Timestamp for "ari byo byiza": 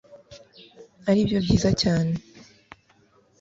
1.09-1.69